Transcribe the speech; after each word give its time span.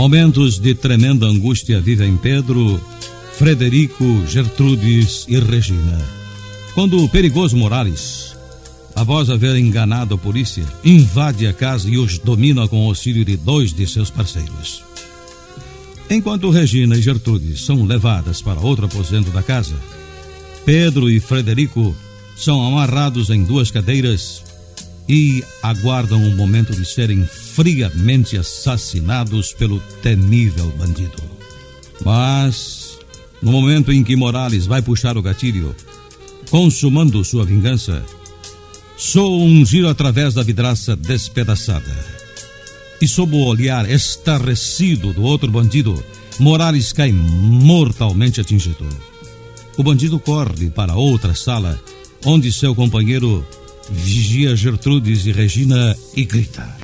Momentos 0.00 0.58
de 0.58 0.74
tremenda 0.74 1.26
angústia 1.26 1.78
vivem 1.78 2.16
Pedro, 2.16 2.80
Frederico, 3.36 4.26
Gertrudes 4.26 5.26
e 5.28 5.38
Regina. 5.38 6.00
Quando 6.72 7.04
o 7.04 7.06
perigoso 7.06 7.54
Morales, 7.54 8.34
após 8.96 9.28
haver 9.28 9.56
enganado 9.56 10.14
a 10.14 10.16
polícia, 10.16 10.64
invade 10.82 11.46
a 11.46 11.52
casa 11.52 11.86
e 11.90 11.98
os 11.98 12.18
domina 12.18 12.66
com 12.66 12.82
o 12.82 12.88
auxílio 12.88 13.26
de 13.26 13.36
dois 13.36 13.74
de 13.74 13.86
seus 13.86 14.08
parceiros. 14.08 14.82
Enquanto 16.08 16.48
Regina 16.48 16.96
e 16.96 17.02
Gertrudes 17.02 17.62
são 17.62 17.84
levadas 17.84 18.40
para 18.40 18.58
outro 18.58 18.86
aposento 18.86 19.30
da 19.30 19.42
casa, 19.42 19.76
Pedro 20.64 21.10
e 21.10 21.20
Frederico 21.20 21.94
são 22.34 22.66
amarrados 22.66 23.28
em 23.28 23.44
duas 23.44 23.70
cadeiras 23.70 24.42
e 25.10 25.42
aguardam 25.60 26.24
o 26.24 26.36
momento 26.36 26.72
de 26.72 26.84
serem 26.84 27.26
friamente 27.26 28.38
assassinados 28.38 29.52
pelo 29.52 29.80
temível 30.00 30.72
bandido. 30.78 31.20
Mas, 32.04 32.96
no 33.42 33.50
momento 33.50 33.90
em 33.90 34.04
que 34.04 34.14
Morales 34.14 34.66
vai 34.66 34.80
puxar 34.80 35.18
o 35.18 35.22
gatilho, 35.22 35.74
consumando 36.48 37.24
sua 37.24 37.44
vingança, 37.44 38.06
soa 38.96 39.42
um 39.42 39.66
giro 39.66 39.88
através 39.88 40.34
da 40.34 40.44
vidraça 40.44 40.94
despedaçada. 40.94 41.92
E 43.02 43.08
sob 43.08 43.34
o 43.34 43.44
olhar 43.44 43.90
estarrecido 43.90 45.12
do 45.12 45.24
outro 45.24 45.50
bandido, 45.50 46.00
Morales 46.38 46.92
cai 46.92 47.10
mortalmente 47.10 48.40
atingido. 48.40 48.86
O 49.76 49.82
bandido 49.82 50.20
corre 50.20 50.70
para 50.70 50.94
outra 50.94 51.34
sala, 51.34 51.82
onde 52.24 52.52
seu 52.52 52.76
companheiro 52.76 53.44
vigia 53.90 54.56
Gertrudes 54.56 55.26
e 55.26 55.32
Regina 55.32 55.96
e 56.16 56.24
grita. 56.24 56.76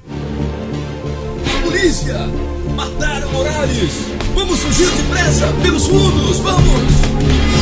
Polícia! 1.62 2.26
Mataram 2.74 3.30
Morales! 3.32 3.92
Vamos 4.34 4.58
fugir 4.58 4.88
depressa! 4.90 5.52
Pelos 5.62 5.86
fundos! 5.86 6.38
Vamos! 6.38 7.55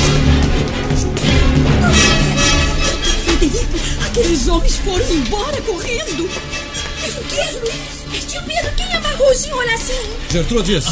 Aqueles 4.15 4.47
homens 4.47 4.77
foram 4.77 5.11
embora 5.11 5.61
correndo. 5.62 6.25
O 6.25 7.25
que 7.25 7.41
é 7.41 7.51
isso? 7.51 8.27
Tio 8.29 8.43
Pedro, 8.45 8.71
quem 8.77 8.95
amarrou 8.95 9.29
o 9.29 9.34
senhor 9.34 9.69
assim? 9.71 10.09
Gertrudes! 10.31 10.84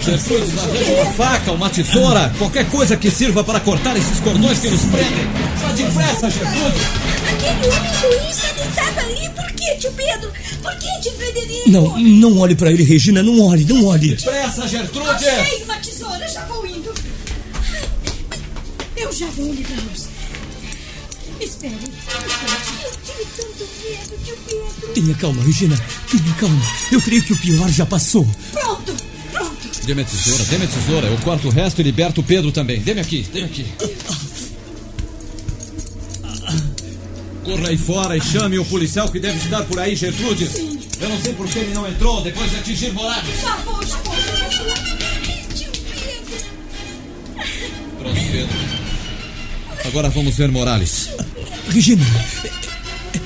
Gertrudes, 0.00 0.58
arranja 0.58 0.92
uma 0.92 1.12
faca, 1.12 1.52
uma 1.52 1.70
tesoura, 1.70 2.34
qualquer 2.36 2.68
coisa 2.68 2.96
que 2.96 3.10
sirva 3.12 3.44
para 3.44 3.60
cortar 3.60 3.96
esses 3.96 4.18
cordões 4.20 4.58
que 4.58 4.70
nos 4.70 4.80
prendem. 4.86 5.26
Vá 5.56 5.72
depressa, 5.72 6.30
Gertrudes! 6.30 6.82
Aquele 7.30 7.76
homem 7.76 7.92
ruim 7.92 8.30
está 8.30 8.52
deitado 8.52 9.00
ali. 9.00 9.30
Por 9.30 9.52
quê, 9.52 9.76
tio 9.78 9.92
Pedro? 9.92 10.32
Por 10.60 10.78
quê, 10.78 10.88
tio 11.00 11.12
Frederico? 11.12 11.70
Não, 11.70 11.98
não 11.98 12.38
olhe 12.40 12.56
para 12.56 12.72
ele, 12.72 12.82
Regina, 12.82 13.22
não 13.22 13.40
olhe, 13.40 13.64
não 13.64 13.86
olhe. 13.86 14.16
Depressa, 14.16 14.66
Gertrudes! 14.66 15.28
Achei 15.28 15.62
uma 15.62 15.76
tesoura, 15.76 16.28
já 16.28 16.44
vou 16.46 16.66
indo. 16.66 16.92
Eu 18.96 19.12
já 19.12 19.26
vou 19.26 19.52
livrá-los. 19.54 20.08
Espere, 21.40 21.78
espere. 22.16 22.78
Eu 22.84 22.92
tive 23.04 23.24
tanto 23.36 23.64
medo, 23.82 24.24
tio 24.24 24.36
Pedro. 24.46 24.92
Tenha 24.94 25.14
calma, 25.14 25.42
Regina, 25.42 25.76
tenha 26.10 26.34
calma. 26.34 26.62
Eu 26.92 27.02
creio 27.02 27.22
que 27.22 27.32
o 27.32 27.36
pior 27.36 27.68
já 27.70 27.86
passou. 27.86 28.26
Pronto, 28.52 28.96
pronto. 29.32 29.68
Dê-me 29.84 30.02
a 30.02 30.04
tesoura, 30.04 30.44
dê-me 30.44 30.64
a 30.64 30.68
tesoura. 30.68 31.06
Eu 31.08 31.18
corto 31.18 31.48
o 31.48 31.50
resto 31.50 31.80
e 31.80 31.84
liberto 31.84 32.20
o 32.20 32.24
Pedro 32.24 32.50
também. 32.52 32.80
Dê-me 32.80 33.00
aqui, 33.00 33.26
dê-me 33.32 33.46
aqui. 33.46 33.66
Corra 37.44 37.68
aí 37.68 37.78
fora 37.78 38.16
e 38.16 38.20
chame 38.20 38.58
o 38.58 38.64
policial 38.64 39.08
que 39.10 39.18
deve 39.18 39.38
estar 39.38 39.64
por 39.64 39.78
aí, 39.78 39.96
Gertrudes. 39.96 40.54
Eu 41.00 41.08
não 41.08 41.18
sei 41.22 41.32
por 41.32 41.48
que 41.48 41.58
ele 41.60 41.72
não 41.72 41.88
entrou 41.88 42.20
depois 42.22 42.50
de 42.50 42.56
atingir 42.56 42.92
Morales. 42.92 43.40
Já 43.40 43.56
vou, 43.56 43.82
já 43.86 43.96
vou. 43.98 44.14
Tio 45.54 45.70
Pedro. 45.70 46.44
Pronto, 47.98 48.20
Pedro. 48.32 48.87
Agora 49.88 50.08
vamos 50.10 50.36
ver 50.36 50.50
Morales. 50.50 51.08
Regina, 51.70 52.04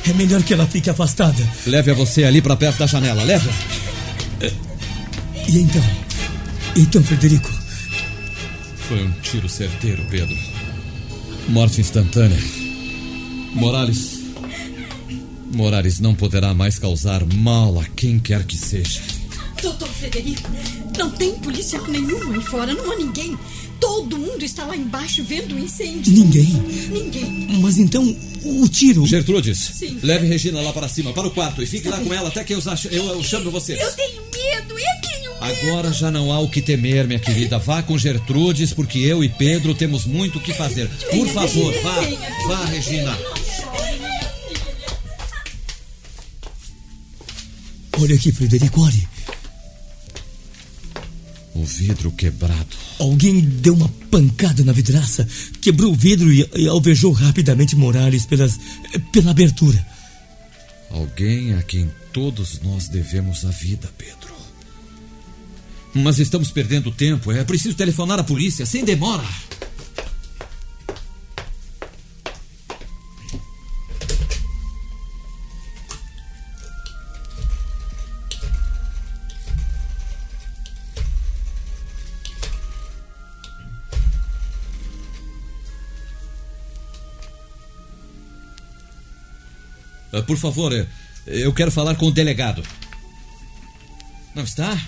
é- 0.07 0.11
é 0.11 0.13
melhor 0.15 0.43
que 0.43 0.53
ela 0.55 0.67
fique 0.67 0.89
afastada. 0.89 1.43
Leve-a 1.67 1.95
você 1.95 2.25
ali 2.25 2.41
para 2.41 2.57
perto 2.57 2.79
da 2.79 2.87
janela, 2.87 3.23
leve-a. 3.25 3.53
E 5.49 5.59
então? 5.59 5.83
Então, 6.77 7.03
Frederico, 7.05 7.51
Foi 8.89 9.03
um 9.05 9.11
tiro 9.23 9.49
certeiro, 9.49 10.05
Pedro. 10.11 10.37
Morte 11.49 11.81
instantânea. 11.81 12.39
Morales. 13.55 14.21
Morales 15.55 15.99
não 15.99 16.15
poderá 16.15 16.53
mais 16.53 16.79
causar 16.79 17.25
mal 17.25 17.79
a 17.81 17.85
quem 17.97 18.19
quer 18.19 18.45
que 18.45 18.57
seja. 18.59 19.01
Doutor 19.63 19.89
Frederico, 19.89 20.51
não 20.99 21.11
tem 21.11 21.33
policial 21.37 21.87
nenhum 21.89 22.33
aí 22.35 22.43
fora, 22.43 22.75
não 22.75 22.93
há 22.93 22.97
ninguém. 22.97 23.39
Todo 23.93 24.19
mundo 24.19 24.43
está 24.43 24.65
lá 24.65 24.75
embaixo 24.75 25.23
vendo 25.23 25.55
o 25.55 25.59
incêndio. 25.59 26.11
ninguém. 26.15 26.47
Ninguém. 26.91 27.61
Mas 27.61 27.77
então, 27.77 28.17
o 28.43 28.67
tiro. 28.67 29.07
Gertrudes, 29.07 29.59
Sim. 29.75 29.99
leve 30.03 30.27
Regina 30.27 30.63
lá 30.63 30.73
para 30.73 30.89
cima, 30.89 31.13
para 31.13 31.29
o 31.29 31.31
quarto, 31.31 31.63
e 31.63 31.67
fique 31.67 31.87
lá 31.91 32.01
com 32.01 32.13
ela 32.13 32.29
até 32.29 32.43
que 32.43 32.55
eu, 32.55 32.61
eu, 32.91 33.09
eu 33.09 33.23
chame 33.23 33.51
vocês. 33.51 33.79
Eu 33.79 33.93
tenho 33.93 34.23
medo, 34.23 34.79
eu 34.79 35.01
tenho 35.03 35.31
medo. 35.31 35.45
Agora 35.45 35.93
já 35.93 36.11
não 36.11 36.33
há 36.33 36.41
o 36.41 36.49
que 36.49 36.63
temer, 36.63 37.07
minha 37.07 37.19
querida. 37.21 37.59
Vá 37.59 37.83
com 37.83 37.99
Gertrudes, 37.99 38.73
porque 38.73 38.99
eu 38.99 39.23
e 39.23 39.29
Pedro 39.29 39.75
temos 39.75 40.07
muito 40.07 40.39
o 40.39 40.41
que 40.41 40.55
fazer. 40.55 40.89
Por 41.11 41.29
favor, 41.29 41.75
vá. 41.83 42.01
Vá, 42.49 42.65
Regina. 42.65 43.19
Olha 48.01 48.15
aqui, 48.15 48.33
Frederico, 48.33 48.81
olhe. 48.81 49.12
O 51.55 51.65
vidro 51.65 52.11
quebrado. 52.13 52.77
Alguém 52.99 53.41
deu 53.41 53.75
uma 53.75 53.89
pancada 54.11 54.65
na 54.65 54.73
vidraça, 54.73 55.29
quebrou 55.61 55.93
o 55.93 55.97
vidro 55.97 56.33
e, 56.33 56.49
e 56.57 56.67
alvejou 56.67 57.13
rapidamente 57.13 57.77
Morales 57.77 58.25
pelas, 58.25 58.59
pela 59.13 59.31
abertura. 59.33 59.87
Alguém 60.91 61.55
a 61.55 61.63
quem 61.63 61.91
todos 62.13 62.61
nós 62.63 62.89
devemos 62.89 63.45
a 63.45 63.51
vida, 63.51 63.91
Pedro. 63.97 64.33
Mas 65.95 66.19
estamos 66.19 66.51
perdendo 66.51 66.91
tempo. 66.91 67.33
É 67.33 67.45
preciso 67.45 67.77
telefonar 67.77 68.19
à 68.19 68.25
polícia, 68.25 68.65
sem 68.65 68.85
demora. 68.85 69.25
Por 90.23 90.37
favor, 90.37 90.73
eh, 90.73 90.87
eu 91.27 91.53
quero 91.53 91.71
falar 91.71 91.95
com 91.95 92.07
o 92.07 92.11
delegado. 92.11 92.63
Não 94.35 94.45
está? 94.45 94.81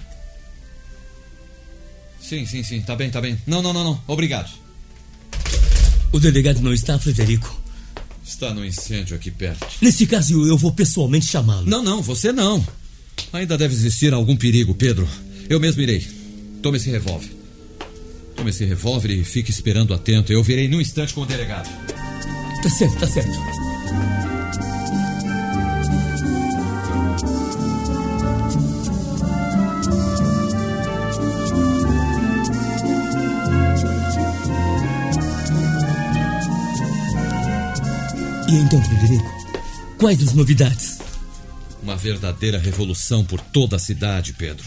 Sim, 2.21 2.47
sim, 2.47 2.63
sim. 2.63 2.81
Tá 2.81 2.97
bem, 2.97 3.11
tá 3.11 3.21
bem. 3.21 3.39
Não, 3.47 3.61
não, 3.61 3.73
não, 3.73 3.85
não. 3.85 4.03
Obrigado. 4.07 4.51
O 6.13 6.19
delegado 6.19 6.61
não 6.61 6.73
está, 6.73 6.99
Frederico. 6.99 7.63
Está 8.25 8.55
no 8.55 8.65
incêndio 8.65 9.15
aqui 9.15 9.31
perto. 9.31 9.67
Nesse 9.83 10.07
caso, 10.07 10.47
eu 10.47 10.57
vou 10.57 10.73
pessoalmente 10.73 11.27
chamá-lo. 11.27 11.67
Não, 11.67 11.83
não, 11.83 12.01
você 12.01 12.33
não. 12.33 12.67
Ainda 13.33 13.59
deve 13.59 13.75
existir 13.75 14.15
algum 14.15 14.35
perigo, 14.35 14.75
Pedro. 14.75 15.07
Eu 15.49 15.61
mesmo 15.61 15.83
irei. 15.83 16.07
Tome 16.63 16.79
esse 16.79 16.91
revólver. 16.91 17.29
Tome 18.35 18.51
esse 18.51 18.65
revólver 18.65 19.11
e 19.11 19.25
fique 19.25 19.51
esperando 19.51 19.93
atento. 19.93 20.33
Eu 20.33 20.43
virei 20.43 20.69
num 20.69 20.81
instante 20.81 21.13
com 21.13 21.21
o 21.21 21.27
delegado. 21.27 21.69
Tá 22.63 22.71
certo, 22.71 22.99
tá 22.99 23.07
certo. 23.07 23.64
E 38.55 38.57
então, 38.57 38.81
Frederico? 38.81 39.29
Quais 39.99 40.23
as 40.23 40.33
novidades? 40.33 41.01
Uma 41.83 41.97
verdadeira 41.97 42.57
revolução 42.57 43.25
por 43.25 43.41
toda 43.41 43.75
a 43.75 43.81
cidade, 43.81 44.33
Pedro. 44.33 44.65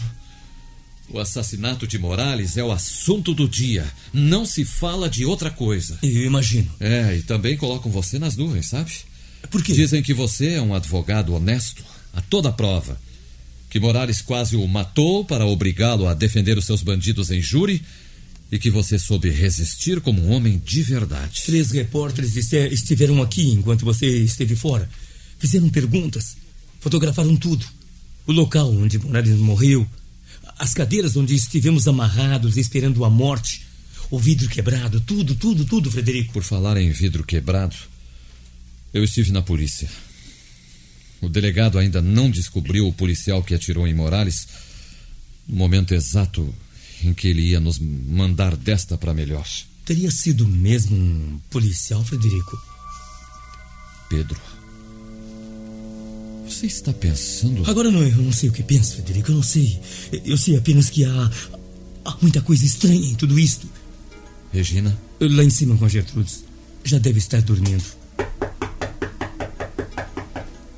O 1.08 1.18
assassinato 1.18 1.86
de 1.86 1.98
Morales 1.98 2.58
é 2.58 2.62
o 2.62 2.70
assunto 2.70 3.32
do 3.32 3.48
dia. 3.48 3.90
Não 4.12 4.44
se 4.44 4.62
fala 4.62 5.08
de 5.08 5.24
outra 5.24 5.50
coisa. 5.50 5.98
Eu 6.02 6.26
imagino. 6.26 6.70
É, 6.78 7.16
e 7.16 7.22
também 7.22 7.56
colocam 7.56 7.90
você 7.90 8.18
nas 8.18 8.36
nuvens, 8.36 8.66
sabe? 8.66 8.92
Por 9.50 9.62
quê? 9.62 9.72
Dizem 9.72 10.02
que 10.02 10.12
você 10.12 10.50
é 10.50 10.60
um 10.60 10.74
advogado 10.74 11.34
honesto, 11.34 11.82
a 12.12 12.20
toda 12.20 12.52
prova. 12.52 13.00
Que 13.70 13.80
Morales 13.80 14.20
quase 14.20 14.54
o 14.54 14.68
matou 14.68 15.24
para 15.24 15.46
obrigá-lo 15.46 16.06
a 16.06 16.12
defender 16.12 16.58
os 16.58 16.66
seus 16.66 16.82
bandidos 16.82 17.30
em 17.30 17.40
júri 17.40 17.82
e 18.50 18.58
que 18.58 18.70
você 18.70 18.98
soube 18.98 19.28
resistir 19.30 20.00
como 20.00 20.22
um 20.22 20.32
homem 20.32 20.60
de 20.64 20.82
verdade. 20.82 21.42
Três 21.44 21.70
repórteres 21.70 22.34
estiveram 22.52 23.22
aqui 23.22 23.50
enquanto 23.50 23.84
você 23.84 24.06
esteve 24.06 24.56
fora. 24.56 24.88
Fizeram 25.38 25.68
perguntas, 25.68 26.36
fotografaram 26.80 27.36
tudo. 27.36 27.66
O 28.26 28.32
local 28.32 28.72
onde 28.72 28.98
Morales 28.98 29.38
morreu, 29.38 29.86
as 30.58 30.74
cadeiras 30.74 31.16
onde 31.16 31.34
estivemos 31.34 31.86
amarrados 31.86 32.56
esperando 32.56 33.04
a 33.04 33.10
morte, 33.10 33.62
o 34.10 34.18
vidro 34.18 34.48
quebrado, 34.48 35.00
tudo, 35.00 35.34
tudo, 35.34 35.64
tudo, 35.64 35.90
Frederico. 35.90 36.32
Por 36.32 36.42
falar 36.42 36.78
em 36.78 36.90
vidro 36.90 37.22
quebrado, 37.22 37.76
eu 38.92 39.04
estive 39.04 39.30
na 39.30 39.42
polícia. 39.42 39.88
O 41.20 41.28
delegado 41.28 41.78
ainda 41.78 42.00
não 42.00 42.30
descobriu 42.30 42.86
o 42.86 42.92
policial 42.92 43.42
que 43.42 43.54
atirou 43.54 43.86
em 43.86 43.94
Morales 43.94 44.48
no 45.46 45.56
momento 45.56 45.94
exato 45.94 46.54
em 47.04 47.14
que 47.14 47.28
ele 47.28 47.42
ia 47.42 47.60
nos 47.60 47.78
mandar 47.78 48.56
desta 48.56 48.96
para 48.96 49.14
melhor. 49.14 49.46
Teria 49.84 50.10
sido 50.10 50.46
mesmo 50.46 50.96
um 50.96 51.40
policial, 51.50 52.04
Frederico? 52.04 52.60
Pedro. 54.08 54.40
Você 56.46 56.66
está 56.66 56.92
pensando. 56.92 57.68
Agora 57.68 57.90
não, 57.90 58.02
eu 58.02 58.16
não 58.16 58.32
sei 58.32 58.48
o 58.48 58.52
que 58.52 58.62
penso, 58.62 58.94
Frederico, 58.94 59.30
eu 59.30 59.36
não 59.36 59.42
sei. 59.42 59.80
Eu 60.24 60.36
sei 60.36 60.56
apenas 60.56 60.90
que 60.90 61.04
há, 61.04 61.30
há 62.04 62.16
muita 62.20 62.40
coisa 62.40 62.64
estranha 62.64 63.08
em 63.08 63.14
tudo 63.14 63.38
isto. 63.38 63.68
Regina? 64.52 64.98
Lá 65.20 65.44
em 65.44 65.50
cima 65.50 65.76
com 65.76 65.84
a 65.84 65.88
Gertrudes. 65.88 66.44
Já 66.84 66.98
deve 66.98 67.18
estar 67.18 67.42
dormindo. 67.42 67.84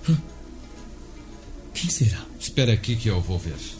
Hã? 0.08 0.18
Quem 1.72 1.88
será? 1.88 2.26
Espere 2.38 2.72
aqui 2.72 2.96
que 2.96 3.08
eu 3.08 3.20
vou 3.20 3.38
ver. 3.38 3.79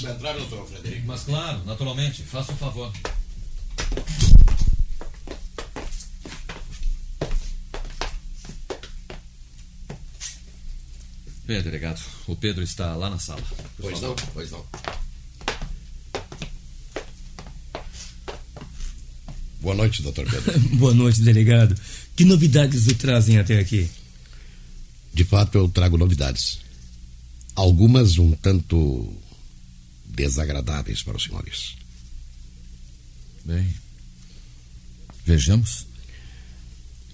Posso 0.00 0.12
entrar, 0.14 0.32
doutor 0.34 0.64
Frederico? 0.68 1.06
Mas 1.08 1.24
claro, 1.24 1.64
naturalmente, 1.64 2.22
faça 2.22 2.52
um 2.52 2.56
favor. 2.56 2.92
Bem, 11.44 11.60
delegado, 11.62 12.00
o 12.28 12.36
Pedro 12.36 12.62
está 12.62 12.94
lá 12.94 13.10
na 13.10 13.18
sala. 13.18 13.42
Por 13.42 13.56
Pois 13.80 13.98
favor. 13.98 14.16
não, 14.20 14.26
pois 14.34 14.50
não. 14.52 14.64
Boa 19.60 19.74
noite, 19.74 20.00
doutor 20.02 20.30
Pedro. 20.30 20.60
Boa 20.78 20.94
noite, 20.94 21.22
delegado. 21.22 21.74
Que 22.14 22.24
novidades 22.24 22.86
o 22.86 22.94
trazem 22.94 23.38
até 23.38 23.58
aqui? 23.58 23.90
De 25.12 25.24
fato, 25.24 25.58
eu 25.58 25.68
trago 25.68 25.98
novidades. 25.98 26.60
Algumas 27.56 28.16
um 28.18 28.30
tanto 28.30 29.12
desagradáveis 30.18 31.02
para 31.02 31.16
os 31.16 31.22
senhores. 31.22 31.76
Bem, 33.44 33.72
vejamos. 35.24 35.86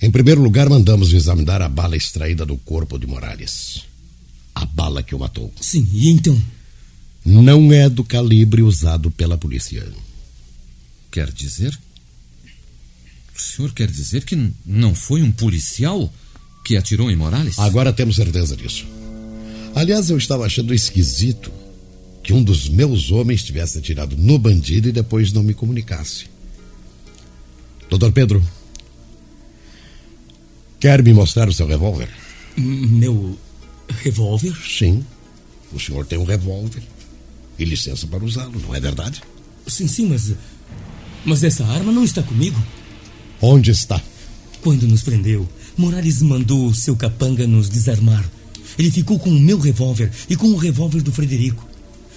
Em 0.01 0.11
primeiro 0.11 0.43
lugar, 0.43 0.69
mandamos 0.69 1.13
examinar 1.13 1.61
a 1.61 1.69
bala 1.69 1.97
extraída 1.97 2.47
do 2.47 2.57
corpo 2.57 2.99
de 2.99 3.07
Morales. 3.07 3.85
A 4.55 4.65
bala 4.65 5.03
que 5.03 5.15
o 5.15 5.19
matou. 5.19 5.53
Sim, 5.61 5.87
e 5.93 6.09
então? 6.11 6.41
Não 7.25 7.73
é 7.73 7.89
do 7.89 8.03
calibre 8.03 8.63
usado 8.63 9.11
pela 9.11 9.37
polícia. 9.37 9.87
Quer 11.11 11.31
dizer? 11.31 11.79
O 13.37 13.41
senhor 13.41 13.73
quer 13.73 13.91
dizer 13.91 14.25
que 14.25 14.51
não 14.65 14.95
foi 14.95 15.23
um 15.23 15.31
policial 15.31 16.13
que 16.65 16.77
atirou 16.77 17.11
em 17.11 17.17
Morales? 17.17 17.59
Agora 17.59 17.93
temos 17.93 18.17
certeza 18.17 18.57
disso. 18.57 18.87
Aliás, 19.75 20.09
eu 20.09 20.17
estava 20.17 20.47
achando 20.47 20.73
esquisito 20.73 21.53
que 22.25 22.33
um 22.33 22.43
dos 22.43 22.71
meus 22.71 23.13
homens 23.13 23.45
tivesse 23.45 23.79
atirado 23.79 24.17
no 24.17 24.39
bandido 24.39 24.89
e 24.89 24.93
depois 24.93 25.31
não 25.31 25.43
me 25.43 25.53
comunicasse. 25.53 26.25
Doutor 27.91 28.11
Pedro, 28.13 28.43
quer 30.81 31.03
me 31.03 31.13
mostrar 31.13 31.47
o 31.49 31.53
seu 31.53 31.67
revólver? 31.67 32.09
Meu 32.57 33.39
revólver? 34.03 34.57
Sim, 34.67 35.05
o 35.71 35.79
senhor 35.79 36.07
tem 36.07 36.19
um 36.19 36.25
revólver 36.25 36.83
e 37.59 37.65
licença 37.65 38.07
para 38.07 38.25
usá-lo, 38.25 38.59
não 38.59 38.75
é 38.75 38.81
verdade? 38.81 39.23
Sim, 39.67 39.87
sim, 39.87 40.07
mas. 40.07 40.33
Mas 41.27 41.45
essa 41.45 41.65
arma 41.65 41.93
não 41.93 42.05
está 42.05 42.23
comigo. 42.23 42.61
Onde 43.41 43.71
está? 43.71 44.01
Quando 44.63 44.89
nos 44.89 45.03
prendeu, 45.03 45.47
Morales 45.77 46.23
mandou 46.23 46.67
o 46.67 46.75
seu 46.75 46.97
capanga 46.97 47.47
nos 47.47 47.69
desarmar. 47.69 48.25
Ele 48.79 48.91
ficou 48.91 49.19
com 49.19 49.31
o 49.31 49.41
meu 49.41 49.59
revólver 49.59 50.11
e 50.29 50.37
com 50.37 50.49
o 50.49 50.57
revólver 50.57 51.03
do 51.03 51.13
Frederico. 51.13 51.74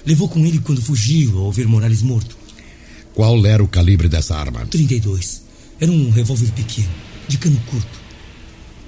Levou 0.08 0.30
com 0.30 0.46
ele 0.46 0.60
quando 0.60 0.82
fugiu 0.82 1.38
ao 1.40 1.52
ver 1.52 1.68
Morales 1.68 2.02
morto. 2.02 2.38
Qual 3.14 3.46
era 3.46 3.62
o 3.62 3.68
calibre 3.68 4.08
dessa 4.08 4.38
arma? 4.38 4.66
32. 4.66 5.44
Era 5.82 5.92
um 5.92 6.10
revólver 6.10 6.50
pequeno, 6.54 6.88
de 7.28 7.38
cano 7.38 7.62
curto. 7.70 8.00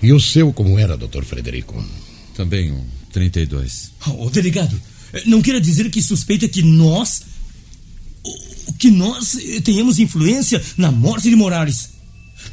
E 0.01 0.13
o 0.13 0.19
seu 0.21 0.53
como 0.53 0.79
era, 0.79 0.95
doutor 0.95 1.25
Frederico? 1.25 1.83
Também 2.33 2.71
um 2.71 2.85
32. 3.11 3.91
Ô, 4.17 4.29
delegado, 4.29 4.81
eh, 5.11 5.23
não 5.25 5.41
queira 5.41 5.59
dizer 5.59 5.89
que 5.89 6.01
suspeita 6.01 6.47
que 6.47 6.61
nós. 6.61 7.23
que 8.79 8.89
nós 8.89 9.35
eh, 9.35 9.59
tenhamos 9.59 9.99
influência 9.99 10.63
na 10.77 10.89
morte 10.89 11.29
de 11.29 11.35
Morales. 11.35 11.89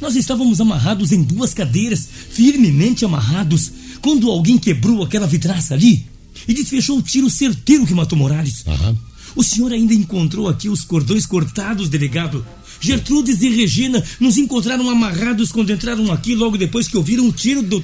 Nós 0.01 0.17
estávamos 0.17 0.59
amarrados 0.59 1.13
em 1.13 1.23
duas 1.23 1.53
cadeiras, 1.53 2.05
firmemente 2.31 3.05
amarrados, 3.05 3.71
quando 4.01 4.29
alguém 4.29 4.57
quebrou 4.57 5.03
aquela 5.03 5.25
vidraça 5.25 5.73
ali 5.73 6.16
e 6.47 6.53
desfechou 6.53 6.97
o 6.97 7.01
tiro 7.01 7.29
certeiro 7.29 7.85
que 7.85 7.93
matou 7.93 8.17
Morales. 8.17 8.65
Aham. 8.67 8.97
O 9.35 9.43
senhor 9.43 9.71
ainda 9.71 9.93
encontrou 9.93 10.47
aqui 10.47 10.67
os 10.67 10.83
cordões 10.83 11.25
cortados, 11.25 11.89
delegado. 11.89 12.45
Gertrudes 12.79 13.41
e 13.41 13.49
Regina 13.49 14.03
nos 14.19 14.37
encontraram 14.37 14.89
amarrados 14.89 15.51
quando 15.51 15.71
entraram 15.71 16.11
aqui 16.11 16.35
logo 16.35 16.57
depois 16.57 16.87
que 16.87 16.97
ouviram 16.97 17.27
o 17.27 17.31
tiro 17.31 17.61
do. 17.61 17.83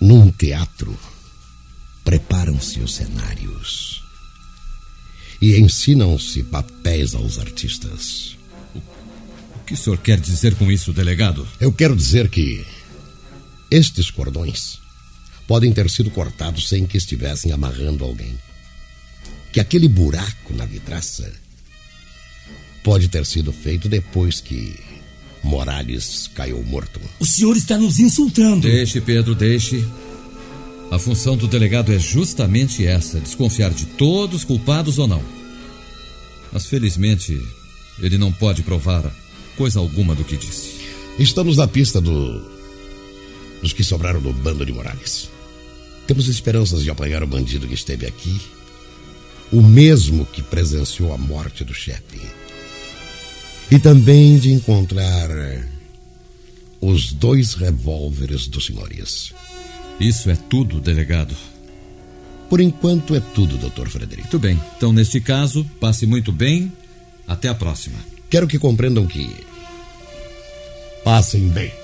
Num 0.00 0.30
teatro, 0.30 0.96
preparam-se 2.04 2.80
os 2.80 2.94
cenários 2.94 4.02
e 5.40 5.58
ensinam-se 5.58 6.44
papéis 6.44 7.16
aos 7.16 7.38
artistas. 7.38 8.36
O 8.74 9.64
que 9.66 9.74
o 9.74 9.76
senhor 9.76 9.98
quer 9.98 10.20
dizer 10.20 10.54
com 10.54 10.70
isso, 10.70 10.92
delegado? 10.92 11.46
Eu 11.60 11.72
quero 11.72 11.96
dizer 11.96 12.28
que 12.28 12.64
estes 13.68 14.08
cordões 14.08 14.81
podem 15.46 15.72
ter 15.72 15.88
sido 15.90 16.10
cortados 16.10 16.68
sem 16.68 16.86
que 16.86 16.96
estivessem 16.96 17.52
amarrando 17.52 18.04
alguém. 18.04 18.36
Que 19.52 19.60
aquele 19.60 19.88
buraco 19.88 20.54
na 20.54 20.64
vidraça 20.64 21.30
pode 22.82 23.08
ter 23.08 23.24
sido 23.26 23.52
feito 23.52 23.88
depois 23.88 24.40
que 24.40 24.78
Morales 25.42 26.30
caiu 26.34 26.62
morto. 26.62 27.00
O 27.18 27.26
senhor 27.26 27.56
está 27.56 27.76
nos 27.76 27.98
insultando. 27.98 28.62
Deixe, 28.62 29.00
Pedro, 29.00 29.34
deixe. 29.34 29.84
A 30.90 30.98
função 30.98 31.36
do 31.36 31.48
delegado 31.48 31.92
é 31.92 31.98
justamente 31.98 32.86
essa: 32.86 33.18
desconfiar 33.18 33.70
de 33.70 33.86
todos, 33.86 34.44
culpados 34.44 34.98
ou 34.98 35.08
não. 35.08 35.22
Mas 36.52 36.66
felizmente, 36.66 37.40
ele 37.98 38.18
não 38.18 38.30
pode 38.30 38.62
provar 38.62 39.10
coisa 39.56 39.78
alguma 39.78 40.14
do 40.14 40.24
que 40.24 40.36
disse. 40.36 40.82
Estamos 41.18 41.56
na 41.56 41.66
pista 41.66 42.00
do 42.00 42.52
dos 43.60 43.72
que 43.72 43.84
sobraram 43.84 44.20
do 44.20 44.32
bando 44.32 44.66
de 44.66 44.72
Morales. 44.72 45.31
Temos 46.12 46.28
esperanças 46.28 46.82
de 46.82 46.90
apanhar 46.90 47.22
o 47.22 47.26
bandido 47.26 47.66
que 47.66 47.72
esteve 47.72 48.04
aqui, 48.04 48.38
o 49.50 49.62
mesmo 49.62 50.26
que 50.26 50.42
presenciou 50.42 51.10
a 51.10 51.16
morte 51.16 51.64
do 51.64 51.72
chefe. 51.72 52.20
E 53.70 53.78
também 53.78 54.36
de 54.36 54.52
encontrar 54.52 55.30
os 56.82 57.14
dois 57.14 57.54
revólveres 57.54 58.46
dos 58.46 58.66
senhores. 58.66 59.32
Isso 59.98 60.28
é 60.28 60.36
tudo, 60.36 60.82
delegado. 60.82 61.34
Por 62.50 62.60
enquanto 62.60 63.14
é 63.14 63.20
tudo, 63.20 63.56
doutor 63.56 63.88
Frederico. 63.88 64.24
Muito 64.24 64.38
bem. 64.38 64.60
Então, 64.76 64.92
neste 64.92 65.18
caso, 65.18 65.64
passe 65.80 66.06
muito 66.06 66.30
bem. 66.30 66.70
Até 67.26 67.48
a 67.48 67.54
próxima. 67.54 67.96
Quero 68.28 68.46
que 68.46 68.58
compreendam 68.58 69.06
que. 69.06 69.34
Passem 71.02 71.48
bem. 71.48 71.81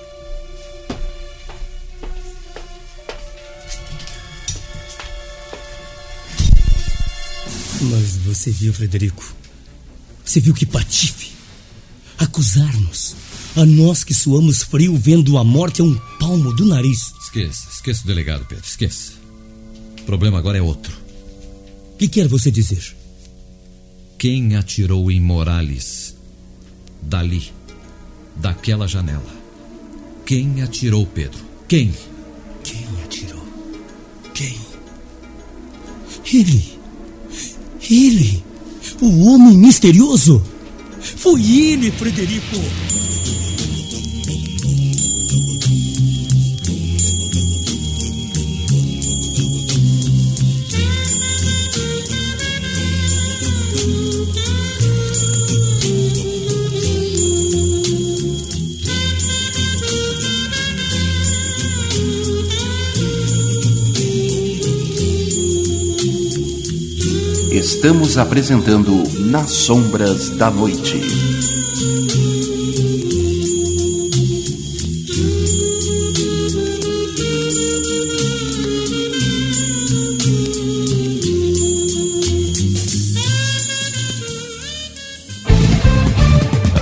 Mas 7.81 8.17
você 8.17 8.51
viu, 8.51 8.73
Frederico? 8.73 9.23
Você 10.25 10.39
viu 10.39 10.53
que 10.53 10.65
patife? 10.65 11.31
Acusar-nos. 12.17 13.15
A 13.55 13.65
nós 13.65 14.03
que 14.03 14.13
suamos 14.13 14.63
frio 14.63 14.95
vendo 14.97 15.37
a 15.37 15.43
morte 15.43 15.81
a 15.81 15.85
um 15.85 15.95
palmo 16.19 16.53
do 16.53 16.65
nariz. 16.65 17.13
Esqueça, 17.21 17.69
esqueça 17.71 18.03
o 18.03 18.07
delegado, 18.07 18.45
Pedro, 18.45 18.65
esqueça. 18.65 19.13
O 20.01 20.03
problema 20.03 20.37
agora 20.37 20.57
é 20.57 20.61
outro. 20.61 20.95
O 21.93 21.97
que 21.97 22.07
quer 22.07 22.27
você 22.27 22.51
dizer? 22.51 22.95
Quem 24.17 24.55
atirou 24.55 25.09
em 25.09 25.21
Morales? 25.21 26.15
Dali, 27.01 27.51
daquela 28.35 28.87
janela. 28.87 29.33
Quem 30.25 30.61
atirou, 30.61 31.05
Pedro? 31.05 31.39
Quem? 31.67 31.93
Quem 32.63 32.85
atirou? 33.03 33.45
Quem? 34.33 34.59
Ele. 36.31 36.78
Ele. 37.89 38.43
O 39.01 39.25
homem 39.25 39.57
misterioso. 39.57 40.41
Foi 41.01 41.41
ele, 41.41 41.91
Frederico. 41.91 42.57
Estamos 67.81 68.17
apresentando 68.17 68.91
Nas 69.19 69.51
Sombras 69.51 70.31
da 70.31 70.51
Noite. 70.51 70.99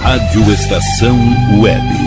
Rádio 0.01 0.51
Estação 0.51 1.15
Web. 1.61 2.06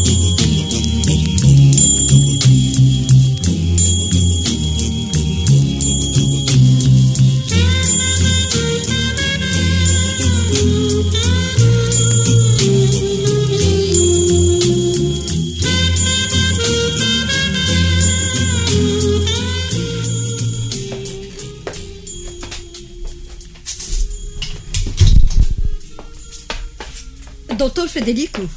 Frederico, 28.05 28.49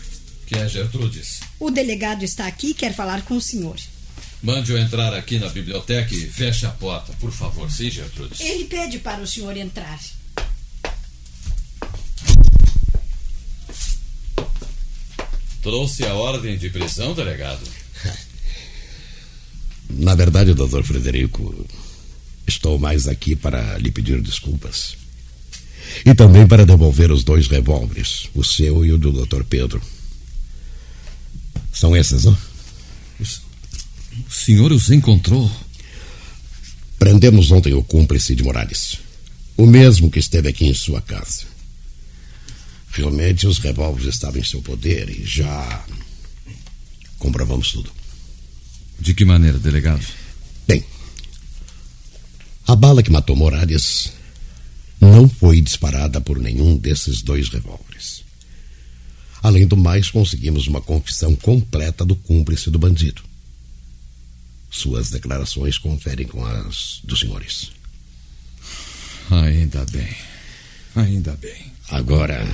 Que 0.46 0.54
é 0.56 0.66
Gertrudes? 0.66 1.40
o 1.60 1.70
delegado 1.70 2.24
está 2.24 2.46
aqui 2.46 2.68
e 2.68 2.74
quer 2.74 2.94
falar 2.94 3.22
com 3.26 3.36
o 3.36 3.40
senhor. 3.42 3.76
Mande-o 4.42 4.78
entrar 4.78 5.12
aqui 5.12 5.38
na 5.38 5.50
biblioteca 5.50 6.14
e 6.14 6.26
feche 6.30 6.64
a 6.64 6.70
porta, 6.70 7.12
por 7.20 7.30
favor. 7.30 7.70
Sim, 7.70 7.90
Gertrudes. 7.90 8.40
Ele 8.40 8.64
pede 8.64 8.98
para 9.00 9.20
o 9.22 9.26
senhor 9.26 9.54
entrar. 9.54 10.00
Trouxe 15.62 16.04
a 16.04 16.14
ordem 16.14 16.58
de 16.58 16.68
prisão, 16.68 17.14
delegado? 17.14 17.62
Na 19.88 20.14
verdade, 20.14 20.52
doutor 20.54 20.82
Frederico, 20.84 21.66
estou 22.46 22.78
mais 22.78 23.08
aqui 23.08 23.34
para 23.34 23.78
lhe 23.78 23.90
pedir 23.90 24.20
desculpas. 24.20 24.96
E 26.04 26.14
também 26.14 26.46
para 26.46 26.64
devolver 26.64 27.10
os 27.10 27.24
dois 27.24 27.46
revólveres, 27.46 28.28
o 28.34 28.42
seu 28.42 28.84
e 28.84 28.92
o 28.92 28.98
do 28.98 29.12
doutor 29.12 29.44
Pedro. 29.44 29.82
São 31.72 31.96
esses, 31.96 32.24
não? 32.24 32.36
O 33.20 34.32
senhor 34.32 34.72
os 34.72 34.90
encontrou? 34.90 35.50
Prendemos 36.98 37.50
ontem 37.50 37.74
o 37.74 37.82
cúmplice 37.82 38.34
de 38.34 38.42
Morales. 38.42 38.98
O 39.56 39.66
mesmo 39.66 40.10
que 40.10 40.18
esteve 40.18 40.48
aqui 40.48 40.66
em 40.66 40.74
sua 40.74 41.00
casa. 41.00 41.42
Realmente 42.90 43.46
os 43.46 43.58
revólveres 43.58 44.14
estavam 44.14 44.40
em 44.40 44.44
seu 44.44 44.62
poder 44.62 45.10
e 45.10 45.24
já 45.24 45.84
comprovamos 47.18 47.72
tudo. 47.72 47.90
De 49.00 49.12
que 49.14 49.24
maneira, 49.24 49.58
delegado? 49.58 50.06
Bem, 50.66 50.84
a 52.66 52.76
bala 52.76 53.02
que 53.02 53.10
matou 53.10 53.34
Morales 53.34 54.12
não 55.04 55.28
foi 55.28 55.61
disparada 55.61 56.20
por 56.20 56.38
nenhum 56.38 56.76
desses 56.76 57.23
dois 57.23 57.49
revólveres. 57.49 58.25
Além 59.42 59.66
do 59.66 59.76
mais, 59.76 60.11
conseguimos 60.11 60.66
uma 60.66 60.80
confissão 60.80 61.37
completa 61.37 62.04
do 62.04 62.16
cúmplice 62.16 62.70
do 62.70 62.78
bandido. 62.78 63.23
Suas 64.70 65.11
declarações 65.11 65.78
conferem 65.78 66.26
com 66.26 66.44
as 66.44 67.00
dos 67.04 67.20
senhores. 67.20 67.70
Ainda 69.30 69.84
bem. 69.87 70.16
Ainda 70.96 71.37
bem. 71.37 71.73
Agora. 71.90 72.46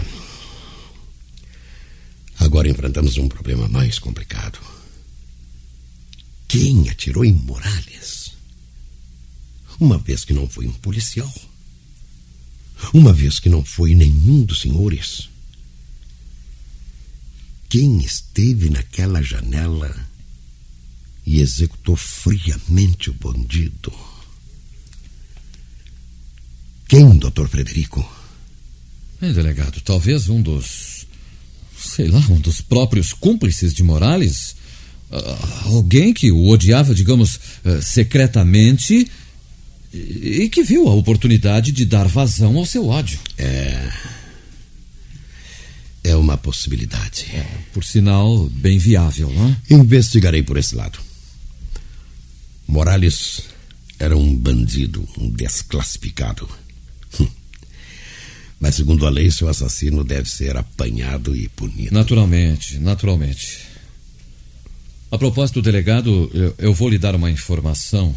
Agora 2.39 2.69
enfrentamos 2.69 3.17
um 3.17 3.29
problema 3.29 3.69
mais 3.69 3.99
complicado. 3.99 4.59
Quem 6.49 6.89
atirou 6.89 7.25
em 7.25 7.33
Morales? 7.33 8.33
Uma 9.79 9.99
vez 9.99 10.25
que 10.25 10.35
não 10.35 10.49
foi 10.49 10.67
um 10.67 10.73
policial. 10.73 11.33
Uma 12.93 13.13
vez 13.13 13.39
que 13.39 13.49
não 13.49 13.65
foi 13.65 13.95
nenhum 13.95 14.43
dos 14.43 14.61
senhores. 14.61 15.29
Quem 17.69 17.99
esteve 17.99 18.69
naquela 18.69 19.23
janela 19.23 19.95
e 21.25 21.41
executou 21.41 21.95
friamente 21.95 23.11
o 23.11 23.15
bandido? 23.15 23.93
Quem, 26.89 27.17
doutor 27.17 27.49
Frederico? 27.49 28.05
É, 29.21 29.33
delegado, 29.33 29.81
talvez 29.83 30.29
um 30.29 30.43
dos. 30.43 31.07
Sei 31.79 32.09
lá, 32.09 32.19
um 32.29 32.41
dos 32.41 32.61
próprios 32.61 33.13
cúmplices 33.13 33.73
de 33.73 33.85
Morales? 33.85 34.57
Ah, 35.13 35.63
alguém 35.67 36.13
que 36.13 36.33
o 36.33 36.49
odiava, 36.49 36.93
digamos, 36.93 37.39
ah, 37.65 37.81
secretamente 37.81 39.09
e, 39.93 40.43
e 40.43 40.49
que 40.49 40.63
viu 40.63 40.89
a 40.89 40.95
oportunidade 40.95 41.73
de 41.73 41.85
dar 41.85 42.07
vazão 42.09 42.57
ao 42.57 42.67
seu 42.67 42.89
ódio. 42.89 43.19
É. 43.37 43.93
É 46.03 46.17
uma 46.17 46.37
possibilidade. 46.37 47.27
Por 47.73 47.85
sinal, 47.85 48.47
bem 48.49 48.79
viável, 48.79 49.31
não 49.31 49.49
é? 49.49 49.75
Investigarei 49.75 50.43
por 50.43 50.57
esse 50.57 50.75
lado. 50.75 50.99
Morales 52.67 53.43
era 53.99 54.17
um 54.17 54.35
bandido, 54.35 55.07
um 55.19 55.29
desclassificado. 55.29 56.49
Hum. 57.21 57.29
Mas, 58.59 58.77
segundo 58.77 59.07
a 59.07 59.11
lei, 59.11 59.31
seu 59.31 59.49
assassino 59.49 60.03
deve 60.03 60.31
ser 60.31 60.57
apanhado 60.57 61.37
e 61.37 61.49
punido. 61.49 61.93
Naturalmente, 61.93 62.79
naturalmente. 62.79 63.59
A 65.11 65.19
propósito, 65.19 65.61
delegado, 65.61 66.31
eu, 66.33 66.55
eu 66.57 66.75
vou 66.75 66.89
lhe 66.89 66.99
dar 66.99 67.15
uma 67.15 67.31
informação 67.31 68.15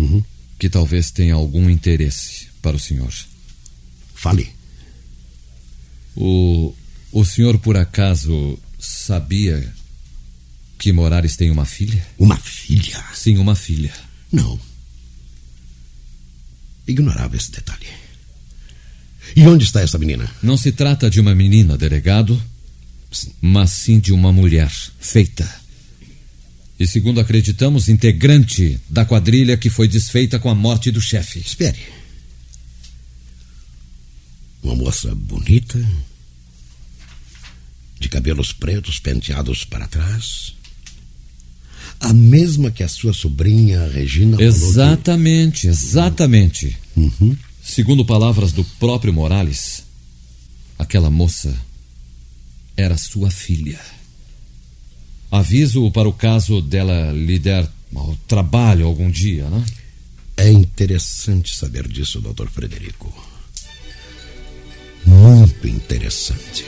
Uhum. 0.00 0.24
Que 0.60 0.68
talvez 0.68 1.10
tenha 1.10 1.34
algum 1.34 1.70
interesse 1.70 2.48
para 2.60 2.76
o 2.76 2.78
senhor. 2.78 3.12
Fale. 4.14 4.52
O, 6.14 6.74
o 7.10 7.24
senhor, 7.24 7.58
por 7.58 7.78
acaso, 7.78 8.58
sabia 8.78 9.72
que 10.78 10.92
Morales 10.92 11.34
tem 11.34 11.50
uma 11.50 11.64
filha? 11.64 12.06
Uma 12.18 12.36
filha? 12.36 13.02
Sim, 13.14 13.38
uma 13.38 13.56
filha. 13.56 13.92
Não. 14.30 14.60
Ignorava 16.86 17.36
esse 17.36 17.50
detalhe. 17.50 17.86
E 19.34 19.46
onde 19.46 19.64
está 19.64 19.80
essa 19.80 19.98
menina? 19.98 20.30
Não 20.42 20.58
se 20.58 20.72
trata 20.72 21.08
de 21.08 21.20
uma 21.20 21.34
menina, 21.34 21.78
delegado, 21.78 22.40
mas 23.40 23.70
sim 23.70 23.98
de 23.98 24.12
uma 24.12 24.30
mulher 24.30 24.70
feita. 24.98 25.59
E 26.80 26.86
segundo 26.86 27.20
acreditamos, 27.20 27.90
integrante 27.90 28.80
da 28.88 29.04
quadrilha 29.04 29.54
que 29.58 29.68
foi 29.68 29.86
desfeita 29.86 30.38
com 30.38 30.48
a 30.48 30.54
morte 30.54 30.90
do 30.90 30.98
chefe. 31.00 31.38
Espere. 31.38 31.78
Uma 34.62 34.74
moça 34.74 35.14
bonita, 35.14 35.78
de 37.98 38.08
cabelos 38.08 38.52
pretos 38.54 38.98
penteados 38.98 39.62
para 39.62 39.86
trás. 39.86 40.54
A 42.00 42.14
mesma 42.14 42.70
que 42.70 42.82
a 42.82 42.88
sua 42.88 43.12
sobrinha 43.12 43.86
Regina 43.86 44.38
falou 44.38 44.50
que- 44.50 44.58
Exatamente, 44.58 45.66
exatamente. 45.68 46.78
Uhum. 46.96 47.36
Segundo 47.62 48.06
palavras 48.06 48.52
do 48.52 48.64
próprio 48.64 49.12
Morales, 49.12 49.82
aquela 50.78 51.10
moça 51.10 51.54
era 52.74 52.96
sua 52.96 53.30
filha. 53.30 53.78
Aviso 55.30 55.90
para 55.90 56.08
o 56.08 56.12
caso 56.12 56.60
dela 56.60 57.12
lhe 57.12 57.38
der 57.38 57.68
ao 57.94 58.16
trabalho 58.26 58.86
algum 58.86 59.10
dia, 59.10 59.48
né? 59.48 59.64
É 60.36 60.50
interessante 60.50 61.54
saber 61.54 61.86
disso, 61.86 62.20
doutor 62.20 62.48
Frederico. 62.48 63.12
Muito 65.04 65.68
interessante. 65.68 66.64